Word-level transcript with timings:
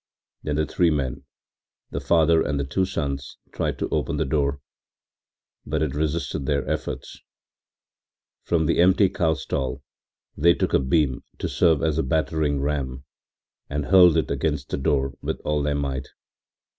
Then 0.41 0.55
the 0.55 0.65
three 0.65 0.89
men, 0.89 1.25
the 1.91 1.99
father 2.01 2.41
and 2.41 2.59
the 2.59 2.63
two 2.65 2.85
sons, 2.85 3.37
tried 3.51 3.77
to 3.77 3.89
open 3.89 4.17
the 4.17 4.25
door, 4.25 4.59
but 5.63 5.83
it 5.83 5.93
resisted 5.93 6.47
their 6.47 6.67
efforts. 6.67 7.21
From 8.41 8.65
the 8.65 8.79
empty 8.79 9.09
cow 9.09 9.35
stall 9.35 9.83
they 10.35 10.55
took 10.55 10.73
a 10.73 10.79
beam 10.79 11.21
to 11.37 11.47
serve 11.47 11.83
as 11.83 11.99
a 11.99 12.03
battering 12.03 12.61
ram 12.61 13.03
and 13.69 13.85
hurled 13.85 14.17
it 14.17 14.31
against 14.31 14.69
the 14.69 14.77
door 14.77 15.13
with 15.21 15.39
all 15.41 15.61
their 15.61 15.75
might. 15.75 16.07